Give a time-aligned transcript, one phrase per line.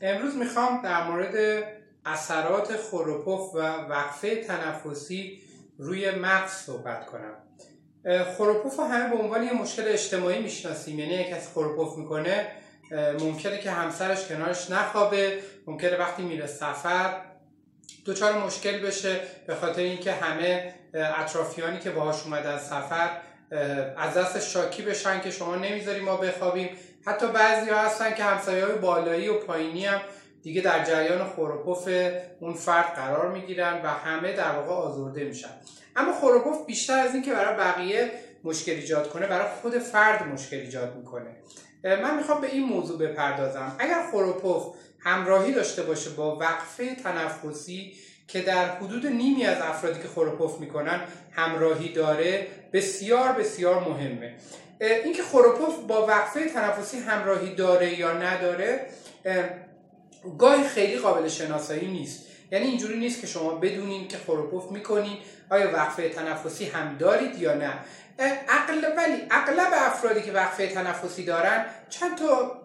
[0.00, 1.64] امروز می‌خوام در مورد
[2.06, 5.42] اثرات خروپف و وقفه تنفسی
[5.78, 7.34] روی مغز صحبت کنم.
[8.36, 10.98] خروپف رو همه به عنوان یه مشکل اجتماعی می‌شناسیم.
[10.98, 12.46] یعنی یک کسی خروپف می‌کنه
[13.20, 17.20] ممکنه که همسرش کنارش نخوابه ممکنه وقتی میره سفر
[18.04, 23.10] دوچار مشکل بشه به خاطر اینکه همه اطرافیانی که باهاش اومدن سفر
[23.96, 26.68] از دست شاکی بشن که شما نمی‌ذاری ما بخوابیم.
[27.06, 30.00] حتی بعضی ها هستن که همسایه های بالایی و پایینی هم
[30.42, 31.88] دیگه در جریان خوروپوف
[32.40, 35.50] اون فرد قرار می‌گیرن و همه در واقع آزرده میشن.
[35.96, 38.10] اما خوروپوف بیشتر از اینکه برای بقیه
[38.44, 41.36] مشکل ایجاد کنه برای خود فرد مشکل ایجاد می‌کنه.
[41.84, 43.76] من می‌خوام به این موضوع بپردازم.
[43.78, 44.66] اگر خوروپوف
[45.00, 47.94] همراهی داشته باشه با وقفه تنفسی
[48.28, 51.00] که در حدود نیمی از افرادی که خوروپوف می‌کنن
[51.32, 54.34] همراهی داره بسیار بسیار مهمه.
[54.80, 58.86] اینکه خوروپوف با وقفه تنفسی همراهی داره یا نداره
[60.38, 62.26] گاهی خیلی قابل شناسایی نیست.
[62.50, 65.16] یعنی اینجوری نیست که شما بدونین که خوروپوف می‌کنین
[65.50, 67.72] آیا وقفه تنفسی هم دارید یا نه.
[68.48, 72.63] اغلب ولی اغلب افرادی که وقفه تنفسی دارن چند تا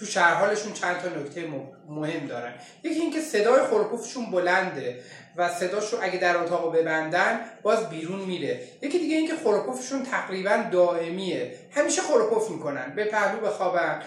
[0.00, 1.44] تو شرحالشون چند تا نکته
[1.88, 2.52] مهم دارن.
[2.82, 5.00] یکی اینکه صدای خروپوفشون بلنده
[5.36, 8.60] و صداشو اگه در اتاق ببندن باز بیرون میره.
[8.82, 11.54] یکی دیگه اینکه خروپوفشون تقریبا دائمیه.
[11.70, 12.92] همیشه خروپوف می‌کنن.
[12.96, 14.02] به پهلو بخوابن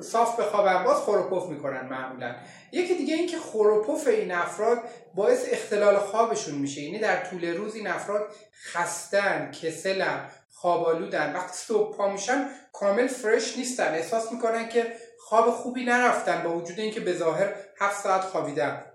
[0.00, 2.34] صاف بخوابن باز خروپوف می‌کنن معمولا.
[2.72, 4.82] یکی دیگه اینکه خروپوف این افراد
[5.14, 6.80] باعث اختلال خوابشون میشه.
[6.80, 8.28] یعنی در طول روز این افراد
[8.72, 13.94] خستن کسلن خوابالودن وقتی صبح پا میشن کامل فرش نیستن.
[13.94, 18.91] احساس می‌کنن که خواب خوبی نرفتن با وجود اینکه به ظاهر هفت ساعت خوابیدن.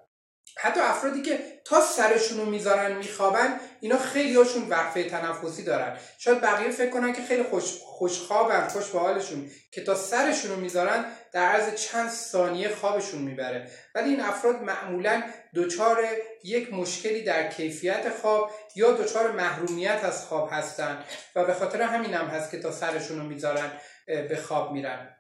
[0.60, 5.98] حتی افرادی که تا سرشون رو می‌ذارن میخوابن اینا خیلی هاشون وقفه تنفسی دارن.
[6.18, 10.58] شاید بقیه فکر کنن که خیلی خوش خوشخوابن خوش به حالشون که تا سرشون رو
[10.58, 13.72] می‌ذارن در عرض چند ثانیه خوابشون می‌بره.
[13.96, 15.24] ولی این افراد معمولا
[15.56, 16.04] دچار
[16.44, 21.04] یک مشکلی در کیفیت خواب یا دچار محرومیت از خواب هستن
[21.36, 23.72] و به خاطر همین هم هست که تا سرشون رو می‌ذارن
[24.06, 25.17] به خواب میرن.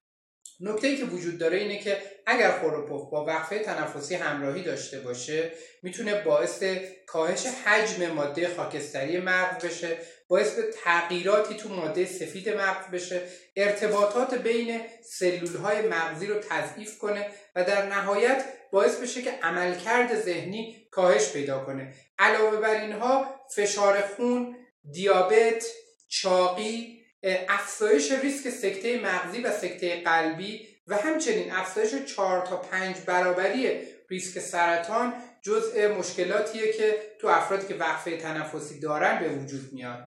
[0.60, 5.52] نکته ای که وجود داره اینه که اگر خوروپوف با وقفه تنفسی همراهی داشته باشه
[5.84, 6.64] می‌تونه باعث
[7.06, 9.98] کاهش حجم ماده خاکستری مغز بشه
[10.28, 13.22] باعث به تغییراتی تو ماده سفید مغز بشه
[13.56, 20.22] ارتباطات بین سلول های مغزی رو تضعیف کنه و در نهایت باعث بشه که عملکرد
[20.22, 21.94] ذهنی کاهش پیدا کنه.
[22.20, 24.56] علاوه بر اینها فشار خون
[24.92, 25.66] دیابت
[26.08, 33.82] چاقی افزایش ریسک سکته مغزی و سکته قلبی و همچنین افزایش 4 تا 5 برابری
[34.10, 40.08] ریسک سرطان جزء مشکلاتیه که تو افرادی که وقفه تنفسی دارن به وجود میاد.